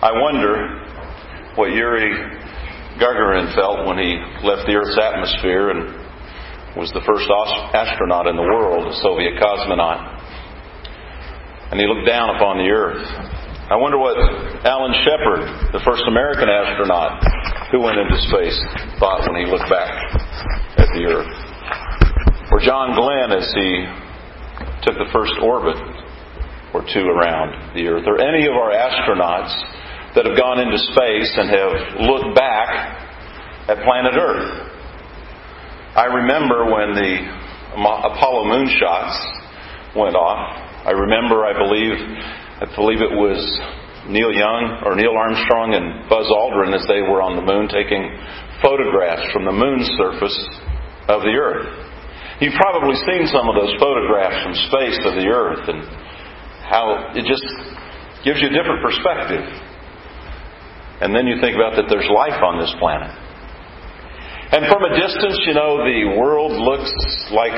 [0.00, 0.80] I wonder
[1.60, 2.16] what Yuri
[2.96, 5.92] Gagarin felt when he left the Earth's atmosphere and
[6.72, 10.00] was the first astronaut in the world, a Soviet cosmonaut.
[11.68, 13.04] And he looked down upon the Earth.
[13.68, 14.16] I wonder what
[14.64, 17.20] Alan Shepard, the first American astronaut
[17.68, 18.56] who went into space,
[18.96, 19.92] thought when he looked back
[20.80, 21.32] at the Earth.
[22.48, 23.84] Or John Glenn as he
[24.80, 25.76] took the first orbit
[26.72, 28.08] or two around the Earth.
[28.08, 29.52] Or any of our astronauts
[30.14, 32.68] that have gone into space and have looked back
[33.70, 34.70] at planet Earth.
[35.94, 37.12] I remember when the
[37.78, 39.14] Apollo moonshots
[39.94, 40.42] went off.
[40.86, 43.38] I remember, I believe, I believe it was
[44.10, 48.10] Neil Young or Neil Armstrong and Buzz Aldrin as they were on the moon taking
[48.62, 50.38] photographs from the moon's surface
[51.06, 51.70] of the Earth.
[52.40, 55.84] You've probably seen some of those photographs from space of the Earth and
[56.66, 57.44] how it just
[58.24, 59.69] gives you a different perspective.
[61.00, 63.08] And then you think about that there's life on this planet.
[64.52, 66.92] And from a distance, you know, the world looks
[67.30, 67.54] like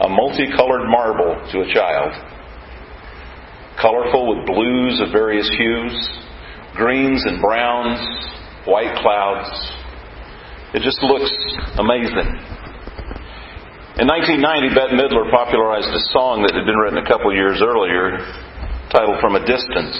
[0.00, 2.12] a multicolored marble to a child.
[3.80, 5.94] Colorful with blues of various hues,
[6.74, 8.02] greens and browns,
[8.66, 9.48] white clouds.
[10.74, 11.30] It just looks
[11.78, 12.28] amazing.
[13.98, 18.22] In 1990, Bette Midler popularized a song that had been written a couple years earlier
[18.90, 19.96] titled From a Distance.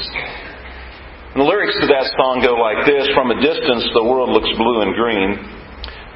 [1.39, 4.50] And the lyrics to that song go like this From a distance, the world looks
[4.58, 5.39] blue and green,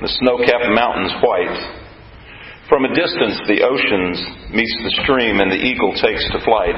[0.02, 2.66] the snow capped mountains white.
[2.66, 4.18] From a distance, the oceans
[4.50, 6.74] meets the stream, and the eagle takes to flight.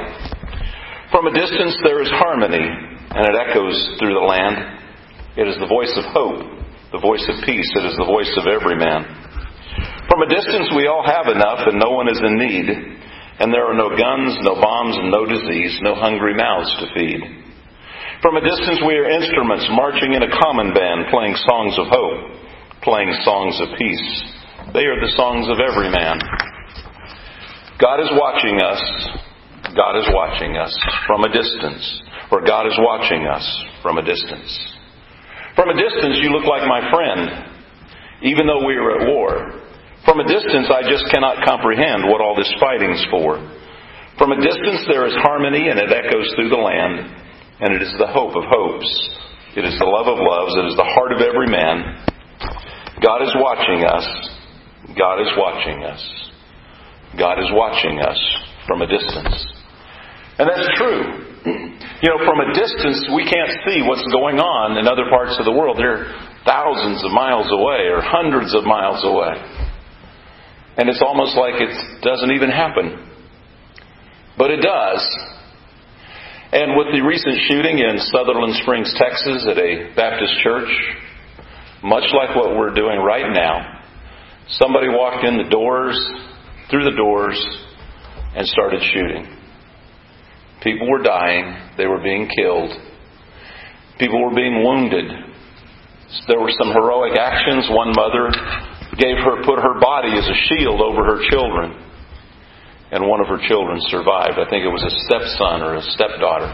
[1.09, 4.77] From a distance, there is harmony, and it echoes through the land.
[5.41, 6.45] It is the voice of hope,
[6.93, 7.73] the voice of peace.
[7.81, 9.09] It is the voice of every man.
[10.05, 12.69] From a distance, we all have enough, and no one is in need.
[13.41, 17.44] And there are no guns, no bombs, and no disease, no hungry mouths to feed.
[18.25, 22.81] From a distance, we are instruments marching in a common band, playing songs of hope,
[22.81, 24.09] playing songs of peace.
[24.73, 26.17] They are the songs of every man.
[27.77, 28.81] God is watching us.
[29.77, 30.73] God is watching us
[31.05, 31.85] from a distance,
[32.33, 33.45] or God is watching us
[33.85, 34.49] from a distance.
[35.53, 37.29] From a distance, you look like my friend,
[38.25, 39.61] even though we are at war.
[40.01, 43.37] From a distance, I just cannot comprehend what all this fighting's for.
[44.17, 47.21] From a distance, there is harmony and it echoes through the land
[47.59, 48.89] and it is the hope of hopes.
[49.55, 50.55] It is the love of loves.
[50.59, 52.03] It is the heart of every man.
[52.99, 54.07] God is watching us.
[54.97, 56.01] God is watching us.
[57.17, 58.19] God is watching us
[58.67, 59.35] from a distance.
[60.39, 61.21] And that's true.
[62.03, 65.45] You know, from a distance, we can't see what's going on in other parts of
[65.45, 65.79] the world.
[65.79, 66.11] They're
[66.45, 69.31] thousands of miles away or hundreds of miles away.
[70.77, 71.71] And it's almost like it
[72.03, 72.99] doesn't even happen.
[74.37, 75.01] But it does.
[76.55, 80.71] And with the recent shooting in Sutherland Springs, Texas, at a Baptist church,
[81.83, 83.83] much like what we're doing right now,
[84.55, 85.99] somebody walked in the doors,
[86.71, 87.35] through the doors,
[88.39, 89.27] and started shooting.
[90.63, 92.71] People were dying, they were being killed,
[93.99, 95.11] people were being wounded.
[96.29, 97.67] There were some heroic actions.
[97.67, 98.31] One mother
[98.95, 101.83] gave her, put her body as a shield over her children
[102.95, 104.39] and one of her children survived.
[104.39, 106.47] I think it was a stepson or a stepdaughter.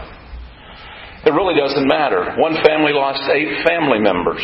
[1.22, 2.34] It really doesn't matter.
[2.34, 4.42] One family lost eight family members.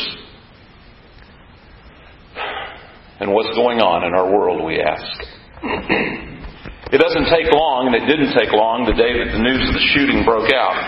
[3.18, 5.10] And what's going on in our world, we ask.
[6.94, 9.74] it doesn't take long, and it didn't take long the day that the news of
[9.74, 10.78] the shooting broke out.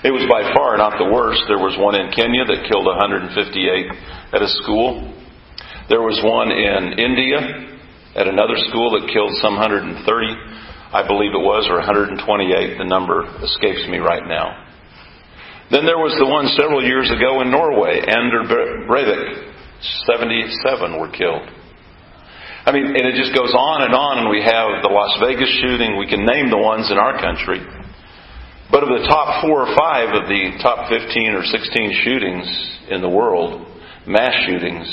[0.00, 1.44] It was by far not the worst.
[1.44, 3.36] There was one in Kenya that killed 158
[4.32, 5.12] at a school.
[5.92, 7.73] There was one in India
[8.14, 10.06] at another school that killed some 130,
[10.94, 12.22] I believe it was, or 128.
[12.78, 14.64] The number escapes me right now.
[15.70, 18.46] Then there was the one several years ago in Norway, Ander
[18.86, 19.50] Breivik.
[20.06, 21.44] 77 were killed.
[22.64, 25.50] I mean, and it just goes on and on, and we have the Las Vegas
[25.60, 26.00] shooting.
[26.00, 27.60] We can name the ones in our country.
[28.72, 32.46] But of the top four or five of the top 15 or 16 shootings
[32.88, 33.68] in the world,
[34.06, 34.88] mass shootings,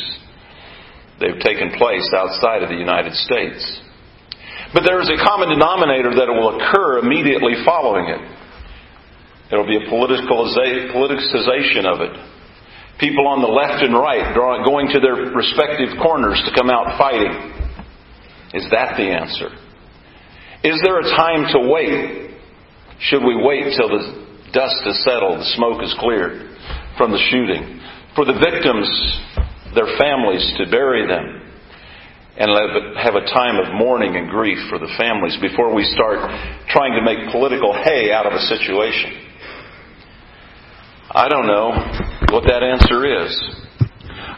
[1.21, 3.61] They've taken place outside of the United States.
[4.73, 8.17] But there is a common denominator that will occur immediately following it.
[9.53, 12.17] There will be a politicization of it.
[12.97, 17.33] People on the left and right going to their respective corners to come out fighting.
[18.57, 19.49] Is that the answer?
[20.63, 22.31] Is there a time to wait?
[22.99, 26.49] Should we wait till the dust has settled, the smoke is cleared
[26.97, 27.79] from the shooting?
[28.15, 28.89] For the victims
[29.75, 31.41] their families to bury them
[32.37, 32.49] and
[32.97, 36.17] have a time of mourning and grief for the families before we start
[36.69, 39.27] trying to make political hay out of a situation.
[41.11, 41.75] I don't know
[42.31, 43.31] what that answer is.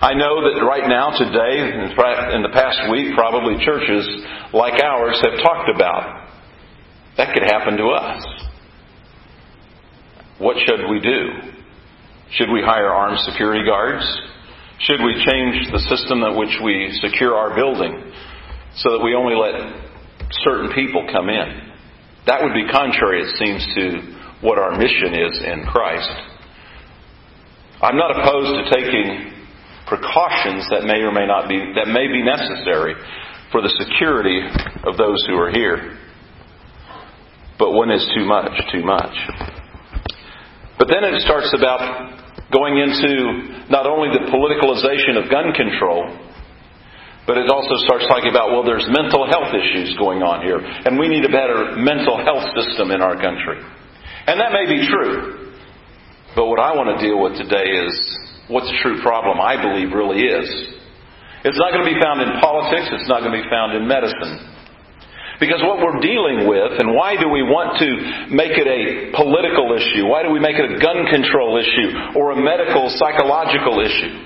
[0.02, 1.64] I know that right now, today,
[2.36, 4.04] in the past week, probably churches
[4.52, 6.28] like ours have talked about
[7.16, 8.26] that could happen to us.
[10.40, 11.30] What should we do?
[12.32, 14.04] Should we hire armed security guards?
[14.84, 18.12] Should we change the system at which we secure our building
[18.76, 19.56] so that we only let
[20.44, 21.72] certain people come in?
[22.28, 26.12] That would be contrary, it seems, to what our mission is in Christ.
[27.80, 29.32] I'm not opposed to taking
[29.88, 32.96] precautions that may or may not be that may be necessary
[33.52, 34.44] for the security
[34.84, 35.96] of those who are here.
[37.58, 39.16] But when is too much, too much.
[40.78, 42.23] But then it starts about
[42.54, 46.06] going into not only the politicalization of gun control,
[47.26, 51.00] but it also starts talking about, well, there's mental health issues going on here, and
[51.00, 53.58] we need a better mental health system in our country.
[54.28, 55.52] And that may be true.
[56.36, 57.94] But what I want to deal with today is
[58.52, 60.48] what the true problem I believe really is.
[61.48, 63.88] It's not going to be found in politics, it's not going to be found in
[63.88, 64.53] medicine.
[65.44, 67.90] Because what we're dealing with, and why do we want to
[68.32, 70.08] make it a political issue?
[70.08, 74.24] Why do we make it a gun control issue or a medical, psychological issue?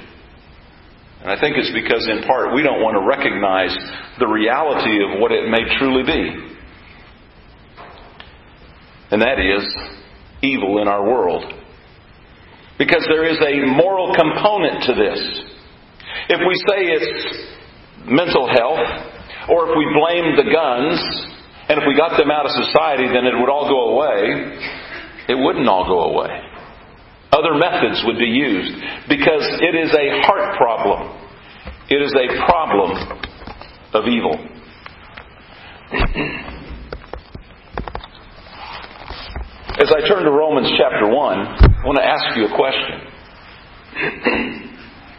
[1.25, 3.73] And I think it's because, in part, we don't want to recognize
[4.21, 6.21] the reality of what it may truly be.
[9.09, 9.65] And that is
[10.45, 11.49] evil in our world.
[12.77, 15.17] Because there is a moral component to this.
[16.29, 17.09] If we say it's
[18.05, 19.16] mental health,
[19.49, 20.99] or if we blamed the guns,
[21.69, 24.59] and if we got them out of society, then it would all go away.
[25.27, 26.31] It wouldn't all go away.
[27.31, 28.73] Other methods would be used
[29.09, 31.11] because it is a heart problem.
[31.89, 32.91] It is a problem
[33.93, 34.35] of evil.
[39.77, 42.97] As I turn to Romans chapter 1, I want to ask you a question.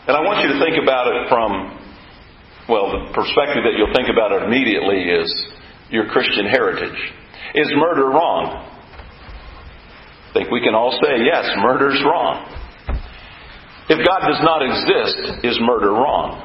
[0.09, 1.78] and I want you to think about it from,
[2.69, 5.29] well, the perspective that you'll think about it immediately is
[5.91, 6.99] your Christian heritage.
[7.55, 8.69] Is murder wrong?
[10.29, 12.45] I think we can all say, yes, murder's wrong.
[13.89, 16.45] If God does not exist, is murder wrong?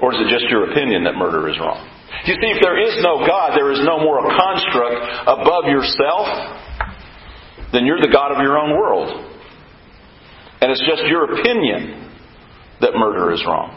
[0.00, 1.84] Or is it just your opinion that murder is wrong?
[2.24, 6.64] You see, if there is no God, there is no moral construct above yourself
[7.72, 9.10] then you're the God of your own world.
[10.60, 12.05] And it's just your opinion
[12.80, 13.72] that murder is wrong.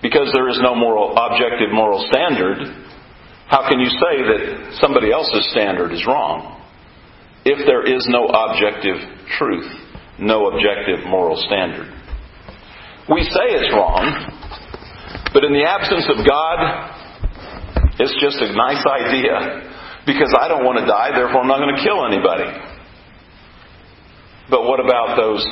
[0.00, 2.62] Because there is no moral, objective moral standard,
[3.48, 6.60] how can you say that somebody else's standard is wrong?
[7.44, 9.00] If there is no objective
[9.38, 9.66] truth,
[10.18, 11.88] no objective moral standard.
[13.08, 14.04] We say it's wrong,
[15.32, 16.58] but in the absence of God,
[17.98, 21.74] it's just a nice idea because I don't want to die, therefore I'm not going
[21.74, 22.48] to kill anybody.
[24.50, 25.44] But what about those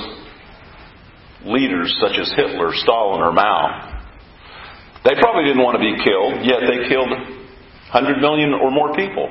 [1.46, 3.96] leaders such as Hitler, Stalin, or Mao?
[5.04, 9.30] They probably didn't want to be killed, yet they killed 100 million or more people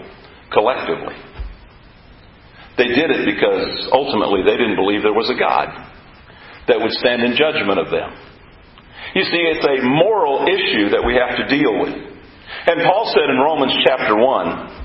[0.52, 1.16] collectively.
[2.78, 5.72] They did it because ultimately they didn't believe there was a God
[6.68, 8.12] that would stand in judgment of them.
[9.16, 11.96] You see, it's a moral issue that we have to deal with.
[11.96, 14.85] And Paul said in Romans chapter 1,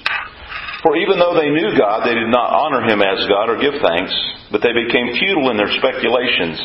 [0.81, 3.77] For even though they knew God, they did not honor him as God or give
[3.81, 4.13] thanks
[4.51, 6.59] but they became futile in their speculations,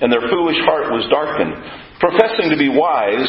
[0.00, 1.58] and their foolish heart was darkened.
[1.98, 3.28] Professing to be wise,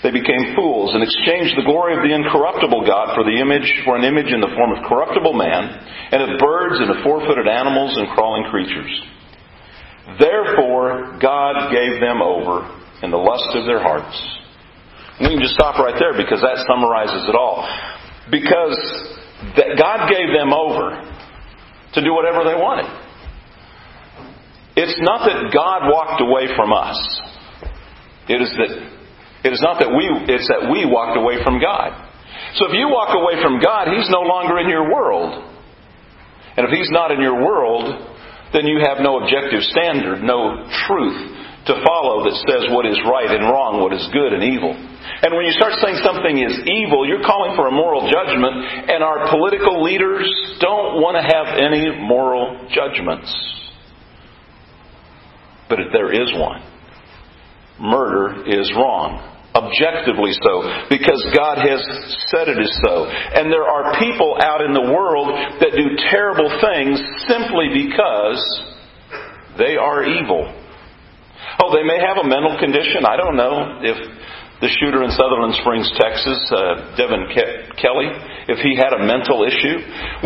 [0.00, 3.94] they became fools and exchanged the glory of the incorruptible God for the image for
[3.94, 5.68] an image in the form of corruptible man,
[6.16, 8.92] and of birds and of four-footed animals and crawling creatures.
[10.16, 12.64] Therefore God gave them over
[13.04, 14.16] in the lust of their hearts.
[15.20, 17.68] we can just stop right there because that summarizes it all.
[18.30, 18.80] Because
[19.56, 20.96] God gave them over
[21.94, 22.88] to do whatever they wanted.
[24.76, 26.96] It's not that God walked away from us.
[28.28, 28.72] It is that
[29.44, 31.92] it is not that we it's that we walked away from God.
[32.56, 35.32] So if you walk away from God, He's no longer in your world.
[36.56, 37.88] And if He's not in your world,
[38.52, 41.35] then you have no objective standard, no truth
[41.66, 44.70] to follow that says what is right and wrong, what is good and evil.
[44.70, 48.54] And when you start saying something is evil, you're calling for a moral judgment,
[48.86, 50.30] and our political leaders
[50.62, 53.30] don't want to have any moral judgments.
[55.68, 56.62] But there is one,
[57.80, 59.34] murder is wrong.
[59.56, 61.80] Objectively so, because God has
[62.28, 63.08] said it is so.
[63.08, 68.36] And there are people out in the world that do terrible things simply because
[69.56, 70.44] they are evil.
[71.62, 73.06] Oh, they may have a mental condition.
[73.06, 73.96] I don't know if
[74.60, 78.08] the shooter in Sutherland Springs, Texas, uh, Devin Ke- Kelley,
[78.48, 79.76] if he had a mental issue.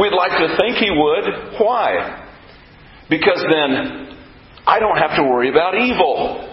[0.01, 1.59] We'd like to think he would.
[1.59, 2.27] Why?
[3.09, 4.17] Because then
[4.67, 6.47] I don't have to worry about evil.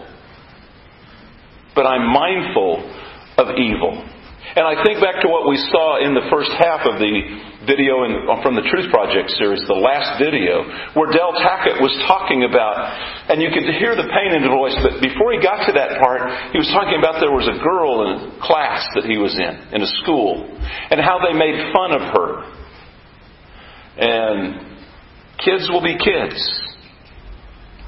[1.75, 2.81] But I'm mindful
[3.37, 4.03] of evil.
[4.57, 7.13] And I think back to what we saw in the first half of the
[7.69, 10.65] video in, uh, from the Truth Project series, the last video,
[10.97, 12.73] where Del Tackett was talking about,
[13.29, 16.01] and you could hear the pain in his voice, but before he got to that
[16.01, 19.37] part, he was talking about there was a girl in a class that he was
[19.37, 20.49] in, in a school,
[20.89, 22.29] and how they made fun of her.
[24.01, 24.41] And
[25.37, 26.41] kids will be kids.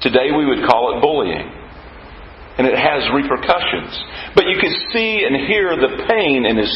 [0.06, 1.59] Today we would call it bullying
[2.58, 3.92] and it has repercussions.
[4.34, 6.72] But you could see and hear the pain in his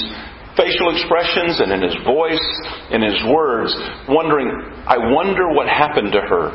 [0.57, 2.47] facial expressions and in his voice,
[2.91, 3.75] in his words,
[4.09, 4.49] wondering,
[4.87, 6.55] I wonder what happened to her.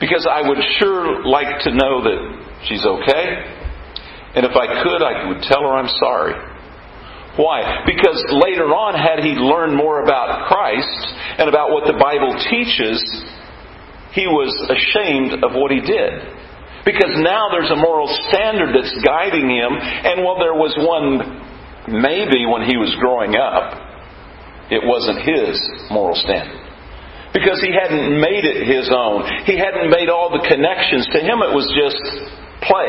[0.00, 2.20] Because I would sure like to know that
[2.64, 3.24] she's okay.
[4.34, 6.34] And if I could, I would tell her I'm sorry.
[7.36, 7.82] Why?
[7.86, 12.98] Because later on, had he learned more about Christ and about what the Bible teaches,
[14.10, 16.37] he was ashamed of what he did.
[16.88, 19.76] Because now there's a moral standard that's guiding him.
[19.76, 21.20] And while there was one,
[21.84, 23.76] maybe when he was growing up,
[24.72, 25.60] it wasn't his
[25.92, 26.56] moral standard.
[27.36, 29.20] Because he hadn't made it his own.
[29.44, 31.04] He hadn't made all the connections.
[31.12, 32.00] To him, it was just
[32.64, 32.88] play.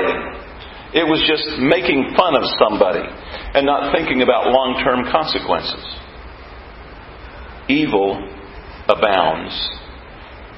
[0.96, 5.84] It was just making fun of somebody and not thinking about long term consequences.
[7.68, 8.16] Evil
[8.88, 9.79] abounds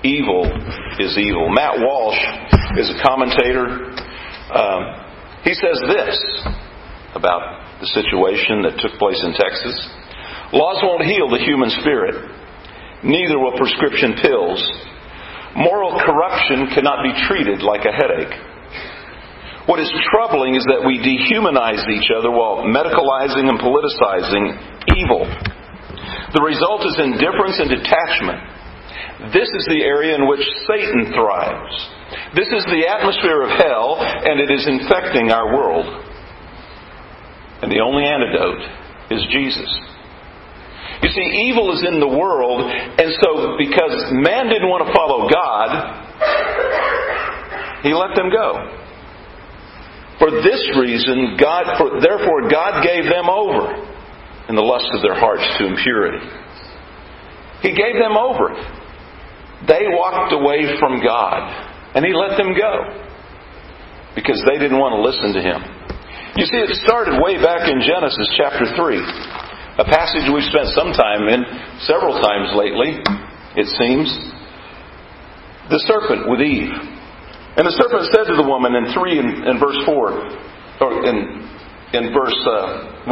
[0.03, 0.45] evil
[0.99, 1.49] is evil.
[1.49, 2.21] Matt Walsh
[2.77, 3.91] is a commentator.
[4.51, 4.81] Um,
[5.43, 6.17] he says this
[7.15, 9.75] about the situation that took place in Texas
[10.51, 12.27] Laws won't heal the human spirit,
[13.07, 14.59] neither will prescription pills.
[15.55, 18.35] Moral corruption cannot be treated like a headache.
[19.63, 24.59] What is troubling is that we dehumanize each other while medicalizing and politicizing
[24.91, 25.23] evil.
[26.35, 28.50] The result is indifference and detachment
[29.33, 31.75] this is the area in which Satan thrives.
[32.35, 35.85] This is the atmosphere of hell, and it is infecting our world.
[37.61, 38.61] And the only antidote
[39.11, 39.69] is Jesus.
[41.03, 45.29] You see, evil is in the world, and so because man didn't want to follow
[45.29, 45.69] God,
[47.83, 48.77] he let them go.
[50.19, 53.73] For this reason, God, for, therefore, God gave them over
[54.49, 56.21] in the lust of their hearts to impurity.
[57.61, 58.53] He gave them over.
[59.67, 61.41] They walked away from God,
[61.93, 62.73] and He let them go
[64.15, 65.61] because they didn't want to listen to Him.
[66.39, 70.95] You see, it started way back in Genesis chapter 3, a passage we've spent some
[70.95, 71.43] time in,
[71.83, 73.03] several times lately,
[73.59, 74.07] it seems.
[75.67, 76.71] The serpent with Eve.
[77.55, 79.91] And the serpent said to the woman in 3 and, in verse 4,
[80.81, 81.43] or in,
[81.91, 83.11] in verse uh,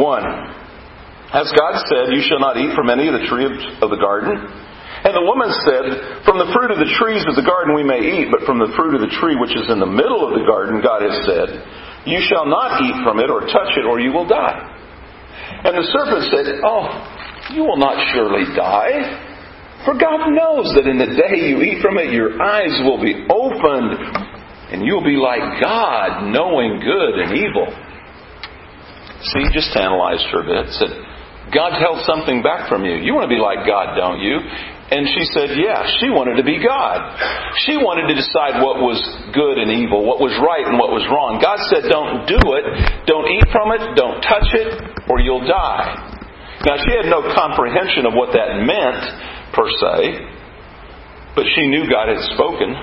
[1.28, 4.48] Has God said, You shall not eat from any of the tree of the garden?
[5.00, 5.84] And the woman said,
[6.28, 8.68] From the fruit of the trees of the garden we may eat, but from the
[8.76, 11.48] fruit of the tree which is in the middle of the garden, God has said,
[12.04, 14.60] You shall not eat from it or touch it, or you will die.
[15.64, 16.84] And the serpent said, Oh,
[17.56, 19.28] you will not surely die.
[19.88, 23.24] For God knows that in the day you eat from it, your eyes will be
[23.32, 23.96] opened,
[24.68, 27.72] and you'll be like God, knowing good and evil.
[29.32, 30.72] See, just analyzed for a bit.
[30.76, 30.92] Said,
[31.52, 33.00] God held something back from you.
[33.00, 34.36] You want to be like God, don't you?
[34.90, 36.98] And she said, yeah, she wanted to be God.
[37.62, 38.98] She wanted to decide what was
[39.30, 41.38] good and evil, what was right and what was wrong.
[41.38, 42.66] God said, don't do it,
[43.06, 45.94] don't eat from it, don't touch it, or you'll die.
[46.66, 50.26] Now, she had no comprehension of what that meant, per se,
[51.38, 52.74] but she knew God had spoken,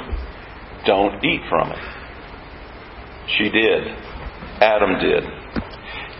[0.87, 1.83] don't eat from it.
[3.35, 3.83] She did.
[4.63, 5.23] Adam did.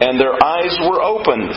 [0.04, 1.56] And their eyes were opened,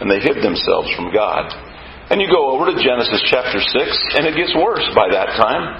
[0.00, 1.69] and they hid themselves from God.
[2.10, 5.78] And you go over to Genesis chapter 6, and it gets worse by that time.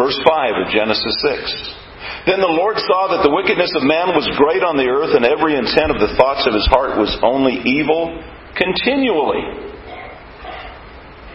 [0.00, 2.24] Verse 5 of Genesis 6.
[2.24, 5.28] Then the Lord saw that the wickedness of man was great on the earth, and
[5.28, 8.16] every intent of the thoughts of his heart was only evil
[8.56, 9.44] continually.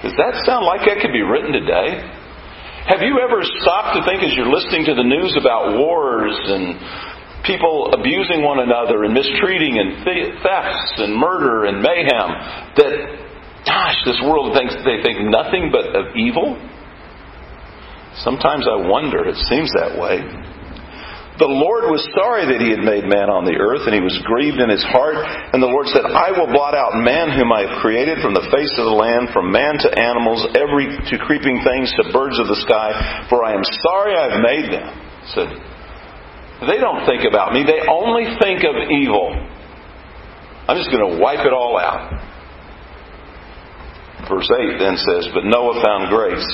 [0.02, 2.10] Does that sound like that could be written today?
[2.90, 6.76] Have you ever stopped to think as you're listening to the news about wars and
[7.44, 12.30] people abusing one another and mistreating and thefts and murder and mayhem
[12.76, 12.94] that
[13.66, 16.56] gosh this world thinks they think nothing but of evil
[18.24, 20.24] sometimes i wonder it seems that way
[21.34, 24.14] The Lord was sorry that he had made man on the earth, and he was
[24.22, 25.18] grieved in his heart.
[25.18, 28.46] And the Lord said, I will blot out man whom I have created from the
[28.54, 32.46] face of the land, from man to animals, every to creeping things, to birds of
[32.46, 34.86] the sky, for I am sorry I have made them.
[35.34, 35.50] Said,
[36.67, 39.32] they don't think about me, they only think of evil.
[40.67, 42.12] I'm just going to wipe it all out.
[44.29, 46.48] Verse 8 then says, But Noah found grace,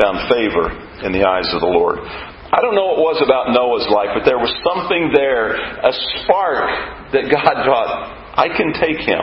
[0.00, 0.72] found favor
[1.04, 2.00] in the eyes of the Lord.
[2.00, 5.92] I don't know what it was about Noah's life, but there was something there, a
[6.22, 9.20] spark that God thought, I can take him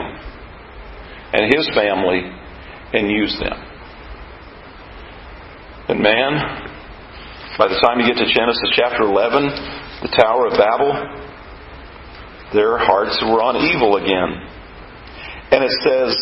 [1.32, 2.28] and his family
[2.92, 3.56] and use them.
[5.88, 6.71] And man,
[7.60, 10.88] by the time you get to Genesis chapter 11, the Tower of Babel,
[12.56, 14.40] their hearts were on evil again.
[15.52, 16.12] And it says,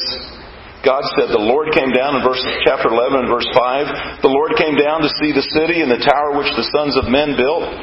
[0.82, 4.26] God said, the Lord came down in verse, chapter 11 and verse 5.
[4.26, 7.06] The Lord came down to see the city and the tower which the sons of
[7.06, 7.78] men built.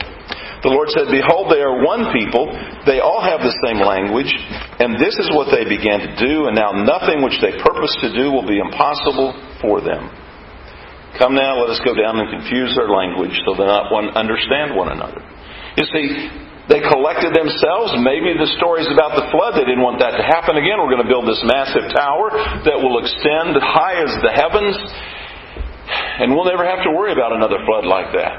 [0.66, 2.52] The Lord said, Behold, they are one people.
[2.84, 4.34] They all have the same language.
[4.82, 6.52] And this is what they began to do.
[6.52, 9.32] And now nothing which they purpose to do will be impossible
[9.64, 10.27] for them.
[11.18, 14.78] Come now, let us go down and confuse their language so that not one understand
[14.78, 15.18] one another.
[15.78, 16.06] You see,
[16.70, 17.96] they collected themselves.
[18.02, 20.78] Maybe the stories about the flood, they didn't want that to happen again.
[20.78, 22.30] We're going to build this massive tower
[22.68, 24.76] that will extend high as the heavens.
[26.22, 28.36] And we'll never have to worry about another flood like that.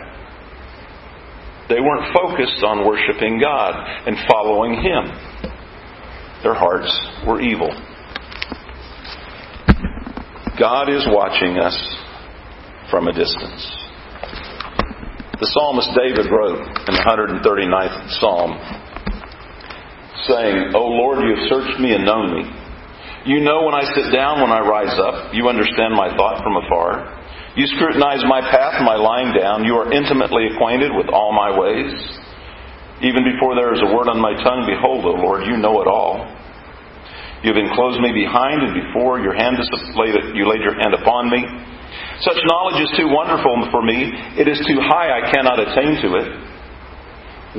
[1.72, 3.74] They weren't focused on worshiping God
[4.06, 5.08] and following Him.
[6.42, 6.92] Their hearts
[7.26, 7.72] were evil.
[10.58, 11.76] God is watching us
[12.90, 13.62] from a distance.
[15.38, 18.58] The psalmist David wrote in the 139th Psalm,
[20.26, 22.44] saying, O Lord, you have searched me and known me.
[23.28, 25.30] You know when I sit down, when I rise up.
[25.36, 27.18] You understand my thought from afar.
[27.54, 29.62] You scrutinize my path and my lying down.
[29.62, 31.94] You are intimately acquainted with all my ways.
[33.04, 35.86] Even before there is a word on my tongue, behold, O Lord, you know it
[35.86, 36.26] all.
[37.46, 40.94] You have enclosed me behind and before your hand is laid, you laid your hand
[40.98, 41.46] upon me.
[42.20, 44.10] Such knowledge is too wonderful for me.
[44.34, 46.28] It is too high, I cannot attain to it.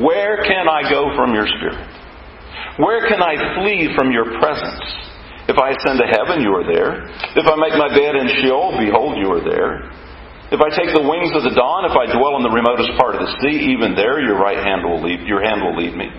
[0.03, 1.79] Where can I go from your Spirit?
[2.79, 4.83] Where can I flee from your presence?
[5.49, 7.09] If I ascend to heaven, you are there.
[7.35, 9.89] If I make my bed in Sheol, behold, you are there.
[10.49, 13.13] If I take the wings of the dawn, if I dwell in the remotest part
[13.13, 16.09] of the sea, even there your right hand will lead, your hand will lead me.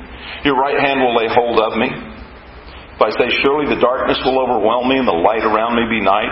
[0.46, 1.90] Your right hand will lay hold of me.
[1.90, 6.04] If I say, surely the darkness will overwhelm me and the light around me be
[6.04, 6.30] night,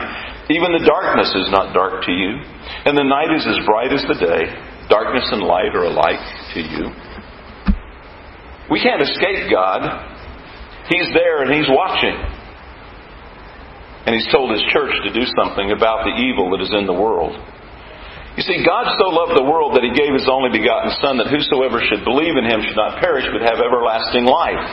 [0.48, 2.40] even the darkness is not dark to you,
[2.88, 4.48] and the night is as bright as the day.
[4.88, 6.24] Darkness and light are alike
[6.56, 6.88] to you.
[8.72, 9.84] We can't escape God.
[10.88, 12.16] He's there and He's watching.
[14.08, 16.96] And He's told His church to do something about the evil that is in the
[16.96, 17.36] world.
[18.40, 21.28] You see, God so loved the world that He gave His only begotten Son that
[21.28, 24.64] whosoever should believe in Him should not perish but have everlasting life.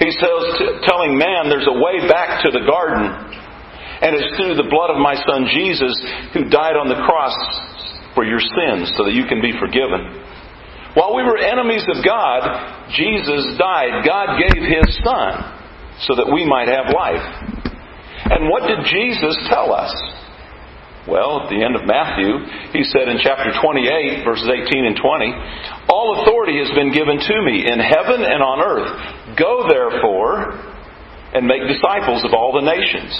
[0.00, 3.36] He's telling man there's a way back to the garden
[4.00, 5.92] and it's through the blood of my son Jesus
[6.32, 7.36] who died on the cross
[8.16, 10.20] for your sins so that you can be forgiven.
[10.96, 12.42] While we were enemies of God,
[12.96, 14.02] Jesus died.
[14.02, 15.30] God gave His Son
[16.02, 17.22] so that we might have life.
[18.26, 19.94] And what did Jesus tell us?
[21.06, 22.42] Well, at the end of Matthew,
[22.76, 27.36] he said in chapter 28, verses 18 and 20, All authority has been given to
[27.40, 29.38] me in heaven and on earth.
[29.38, 30.58] Go therefore
[31.32, 33.14] and make disciples of all the nations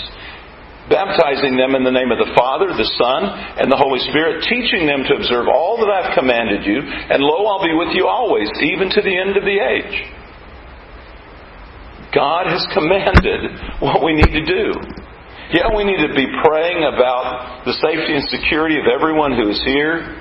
[0.91, 3.31] baptizing them in the name of the Father, the Son,
[3.63, 7.47] and the Holy Spirit, teaching them to observe all that I've commanded you, and lo,
[7.47, 9.97] I'll be with you always, even to the end of the age.
[12.11, 14.75] God has commanded what we need to do.
[15.55, 19.63] Yeah, we need to be praying about the safety and security of everyone who is
[19.63, 20.19] here.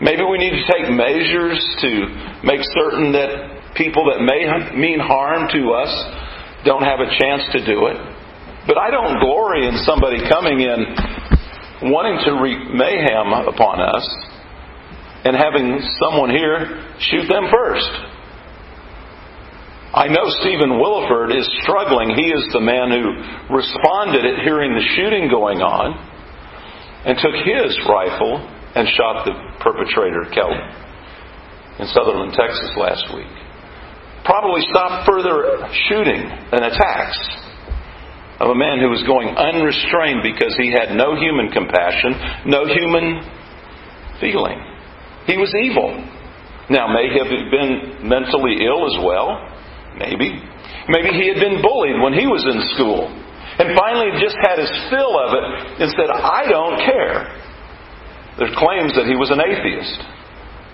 [0.00, 1.90] Maybe we need to take measures to
[2.44, 5.92] make certain that people that may mean harm to us
[6.64, 8.15] don't have a chance to do it.
[8.66, 14.06] But I don't glory in somebody coming in wanting to wreak mayhem upon us
[15.24, 17.90] and having someone here shoot them first.
[19.94, 22.10] I know Stephen Williford is struggling.
[22.18, 25.94] He is the man who responded at hearing the shooting going on
[27.06, 28.42] and took his rifle
[28.74, 30.58] and shot the perpetrator killed
[31.78, 33.30] in Sutherland, Texas last week.
[34.24, 36.18] Probably stopped further shooting
[36.50, 37.16] and attacks
[38.40, 42.12] of a man who was going unrestrained because he had no human compassion,
[42.44, 43.24] no human
[44.20, 44.60] feeling.
[45.24, 45.96] He was evil.
[46.68, 49.40] Now, may have been mentally ill as well?
[49.96, 50.36] Maybe.
[50.88, 53.08] Maybe he had been bullied when he was in school
[53.56, 55.46] and finally just had his fill of it
[55.80, 57.32] and said, I don't care.
[58.36, 59.96] There's claims that he was an atheist.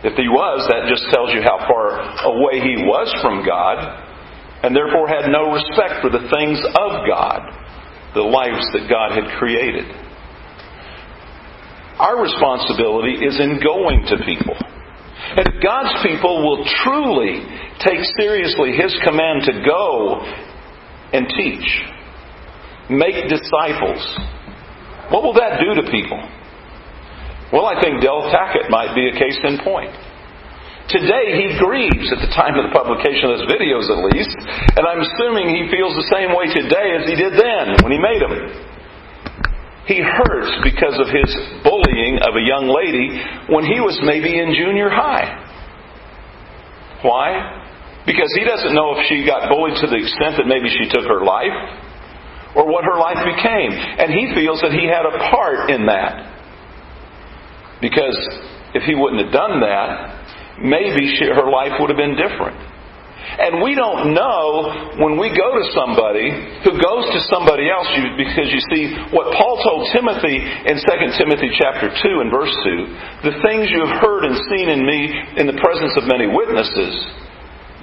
[0.02, 3.78] If he was, that just tells you how far away he was from God,
[4.62, 7.42] and therefore had no respect for the things of God,
[8.14, 9.86] the lives that God had created.
[11.98, 14.54] Our responsibility is in going to people.
[14.54, 17.42] And if God's people will truly
[17.80, 20.20] take seriously His command to go
[21.12, 21.68] and teach,
[22.90, 24.02] make disciples,
[25.10, 26.20] what will that do to people?
[27.52, 29.92] Well, I think Del Tackett might be a case in point.
[30.90, 34.34] Today he grieves at the time of the publication of those videos at least,
[34.74, 38.00] and I'm assuming he feels the same way today as he did then when he
[38.02, 38.34] made them.
[39.86, 41.30] He hurts because of his
[41.66, 43.18] bullying of a young lady
[43.50, 45.42] when he was maybe in junior high.
[47.02, 47.62] Why?
[48.06, 51.06] Because he doesn't know if she got bullied to the extent that maybe she took
[51.06, 51.54] her life
[52.54, 53.74] or what her life became.
[53.74, 56.30] And he feels that he had a part in that.
[57.82, 58.18] Because
[58.74, 60.21] if he wouldn't have done that,
[60.60, 62.58] maybe she, her life would have been different.
[63.22, 66.28] And we don't know when we go to somebody
[66.66, 67.88] who goes to somebody else
[68.18, 72.52] because you see what Paul told Timothy in 2 Timothy chapter 2 and verse
[73.22, 75.00] 2, the things you have heard and seen in me
[75.38, 76.92] in the presence of many witnesses,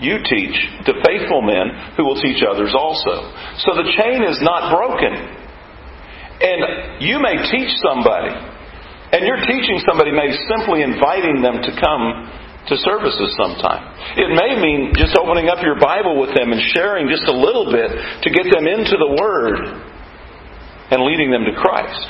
[0.04, 0.56] you teach
[0.86, 3.34] to faithful men who will teach others also.
[3.66, 5.18] So the chain is not broken.
[6.40, 8.32] And you may teach somebody
[9.12, 12.30] and you're teaching somebody may simply inviting them to come
[12.70, 13.84] to services sometime.
[14.16, 17.68] It may mean just opening up your Bible with them and sharing just a little
[17.68, 19.58] bit to get them into the Word
[20.94, 22.06] and leading them to Christ.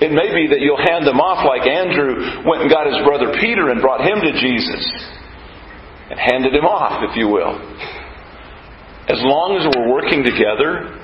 [0.00, 3.36] It may be that you'll hand them off like Andrew went and got his brother
[3.36, 4.84] Peter and brought him to Jesus
[6.08, 7.52] and handed him off, if you will.
[9.12, 11.00] As long as we're working together,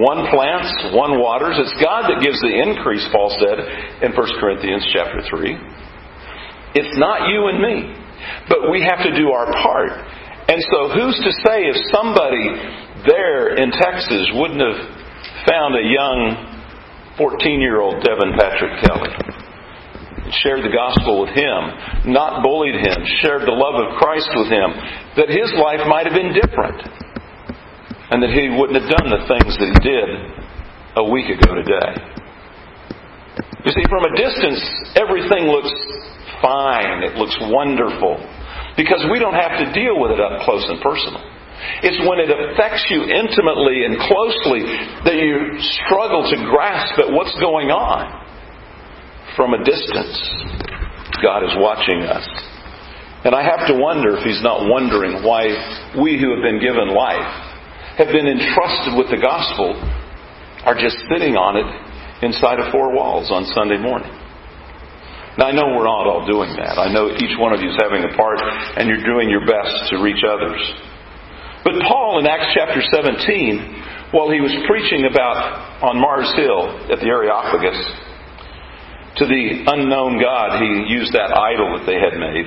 [0.00, 1.56] one plants, one waters.
[1.60, 3.58] It's God that gives the increase, Paul said
[4.04, 5.87] in 1 Corinthians chapter 3.
[6.78, 7.76] It's not you and me.
[8.48, 9.92] But we have to do our part.
[10.48, 12.46] And so who's to say if somebody
[13.06, 14.80] there in Texas wouldn't have
[15.44, 19.12] found a young 14 year old Devin Patrick Kelley?
[20.44, 24.76] Shared the gospel with him, not bullied him, shared the love of Christ with him,
[25.16, 26.84] that his life might have been different
[28.12, 30.08] and that he wouldn't have done the things that he did
[30.96, 31.92] a week ago today.
[33.64, 34.60] You see, from a distance,
[34.96, 35.72] everything looks
[36.40, 37.02] fine.
[37.02, 38.18] It looks wonderful.
[38.76, 41.22] Because we don't have to deal with it up close and personal.
[41.82, 44.62] It's when it affects you intimately and closely
[45.02, 48.06] that you struggle to grasp at what's going on.
[49.34, 50.14] From a distance,
[51.22, 52.26] God is watching us.
[53.26, 55.50] And I have to wonder if He's not wondering why
[55.98, 57.48] we who have been given life
[57.98, 59.74] have been entrusted with the gospel
[60.62, 61.66] are just sitting on it
[62.22, 64.10] inside of four walls on Sunday morning.
[65.38, 66.82] Now, I know we're not all doing that.
[66.82, 69.86] I know each one of you is having a part and you're doing your best
[69.94, 70.58] to reach others.
[71.62, 76.98] But Paul in Acts chapter 17, while he was preaching about on Mars Hill at
[76.98, 77.78] the Areopagus,
[79.22, 82.46] to the unknown God, he used that idol that they had made.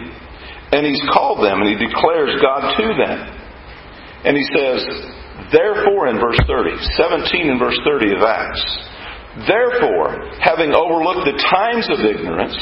[0.75, 3.19] And he's called them and he declares God to them.
[4.27, 4.83] And he says,
[5.55, 8.63] Therefore, in verse 30, 17 and verse 30 of Acts,
[9.47, 12.55] therefore, having overlooked the times of ignorance,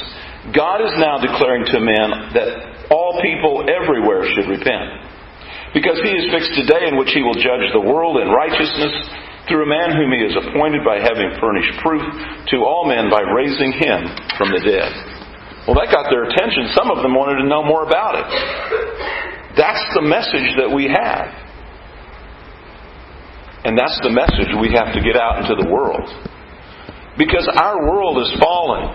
[0.54, 2.50] God is now declaring to men that
[2.90, 5.10] all people everywhere should repent.
[5.74, 8.94] Because he has fixed a day in which he will judge the world in righteousness
[9.46, 12.02] through a man whom he has appointed by having furnished proof
[12.54, 14.90] to all men by raising him from the dead.
[15.66, 16.74] Well, that got their attention.
[16.74, 18.26] Some of them wanted to know more about it.
[19.58, 21.30] That's the message that we have.
[23.66, 26.08] And that's the message we have to get out into the world.
[27.20, 28.88] Because our world is fallen.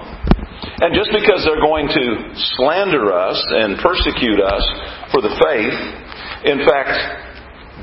[0.81, 4.65] And just because they're going to slander us and persecute us
[5.13, 5.77] for the faith,
[6.49, 6.97] in fact,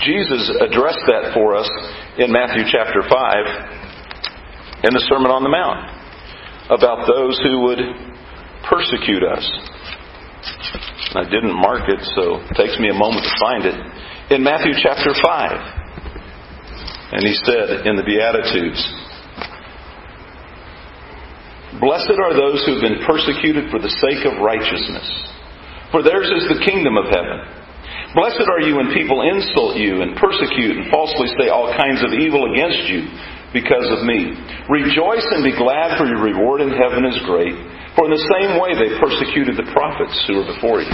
[0.01, 1.69] Jesus addressed that for us
[2.17, 3.13] in Matthew chapter 5
[4.84, 5.77] in the Sermon on the Mount
[6.73, 7.77] about those who would
[8.65, 9.45] persecute us.
[11.13, 13.77] I didn't mark it, so it takes me a moment to find it.
[14.34, 18.82] In Matthew chapter 5, and he said in the Beatitudes,
[21.79, 25.07] Blessed are those who have been persecuted for the sake of righteousness,
[25.95, 27.39] for theirs is the kingdom of heaven.
[28.12, 32.12] Blessed are you when people insult you and persecute and falsely say all kinds of
[32.12, 33.07] evil against you
[33.55, 34.36] because of me.
[34.67, 37.55] Rejoice and be glad, for your reward in heaven is great.
[37.95, 40.91] For in the same way they persecuted the prophets who were before you.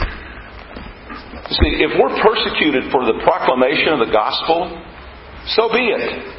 [1.58, 4.78] See, if we're persecuted for the proclamation of the gospel,
[5.58, 6.37] so be it.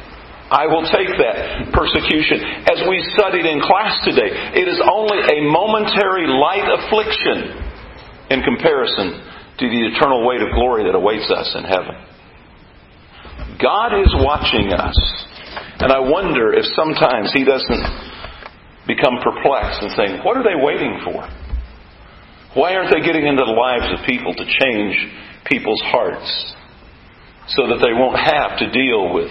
[0.49, 2.65] I will take that persecution.
[2.65, 7.53] As we studied in class today, it is only a momentary light affliction
[8.33, 9.29] in comparison
[9.61, 11.93] to the eternal weight of glory that awaits us in heaven.
[13.61, 14.97] God is watching us.
[15.85, 17.85] And I wonder if sometimes He doesn't
[18.87, 21.29] become perplexed and saying, What are they waiting for?
[22.57, 24.97] Why aren't they getting into the lives of people to change
[25.45, 26.25] people's hearts
[27.53, 29.29] so that they won't have to deal with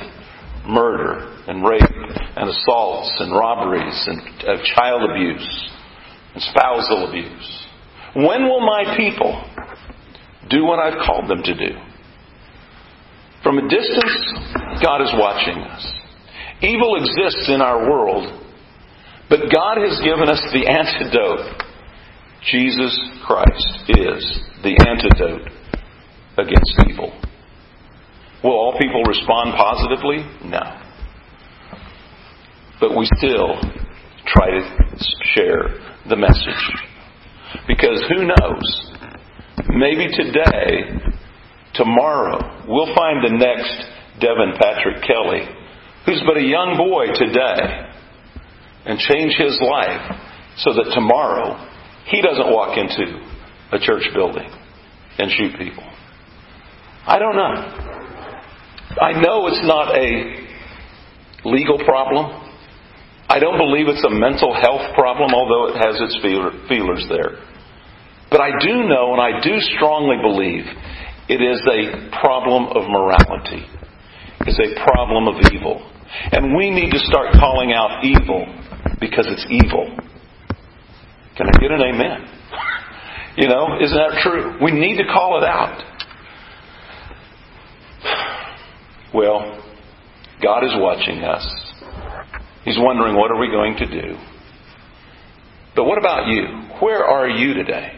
[0.68, 5.70] murder and rape and assaults and robberies and uh, child abuse
[6.34, 7.66] and spousal abuse?
[8.14, 9.44] When will my people
[10.50, 11.76] do what I've called them to do?
[13.42, 14.34] From a distance,
[14.82, 15.92] God is watching us.
[16.60, 18.26] Evil exists in our world,
[19.30, 21.62] but God has given us the antidote.
[22.50, 25.48] Jesus Christ is the antidote
[26.36, 27.12] against evil.
[28.42, 30.18] Will all people respond positively?
[30.44, 30.62] No.
[32.80, 33.58] But we still
[34.26, 34.96] try to
[35.34, 35.74] share
[36.08, 36.64] the message.
[37.66, 38.92] Because who knows?
[39.70, 41.00] Maybe today,
[41.74, 43.84] tomorrow, we'll find the next
[44.20, 45.46] Devin Patrick Kelley,
[46.06, 47.90] who's but a young boy today,
[48.86, 50.20] and change his life
[50.58, 51.56] so that tomorrow
[52.06, 53.20] he doesn't walk into
[53.72, 54.48] a church building
[55.18, 55.84] and shoot people.
[57.06, 57.98] I don't know.
[59.00, 60.48] I know it's not a
[61.44, 62.48] legal problem.
[63.28, 67.44] I don't believe it's a mental health problem, although it has its feelers there.
[68.30, 70.64] But I do know and I do strongly believe
[71.28, 73.64] it is a problem of morality.
[74.46, 75.84] It's a problem of evil.
[76.32, 78.46] And we need to start calling out evil
[79.00, 79.94] because it's evil.
[81.36, 82.34] Can I get an amen?
[83.38, 84.58] You know, isn't that true?
[84.60, 85.78] We need to call it out.
[89.14, 89.64] Well,
[90.42, 91.46] God is watching us.
[92.64, 94.16] He's wondering, what are we going to do?
[95.74, 96.44] But what about you?
[96.80, 97.92] Where are you today?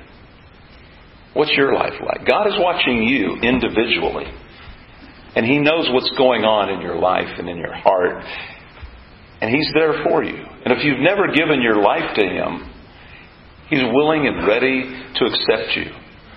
[1.35, 2.27] What's your life like?
[2.27, 4.27] God is watching you individually.
[5.35, 8.25] And He knows what's going on in your life and in your heart.
[9.41, 10.37] And He's there for you.
[10.37, 12.71] And if you've never given your life to Him,
[13.69, 14.83] He's willing and ready
[15.15, 15.87] to accept you.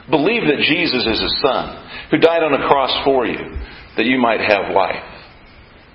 [0.09, 3.39] Believe that Jesus is His Son, who died on a cross for you,
[3.97, 5.03] that you might have life.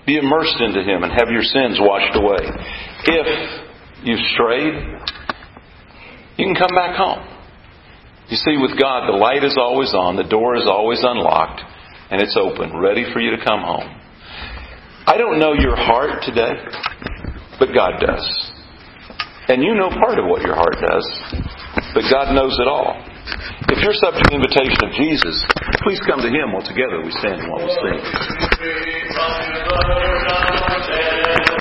[0.07, 2.41] Be immersed into Him and have your sins washed away.
[3.05, 3.29] If
[4.05, 4.75] you've strayed,
[6.37, 7.27] you can come back home.
[8.29, 11.63] You see, with God, the light is always on, the door is always unlocked,
[12.11, 13.89] and it's open, ready for you to come home.
[15.07, 16.53] I don't know your heart today,
[17.59, 18.53] but God does.
[19.49, 21.07] And you know part of what your heart does,
[21.95, 22.93] but God knows it all.
[23.69, 25.37] If you're subject to the invitation of Jesus,
[25.85, 28.01] please come to Him while together we stand and while we sing.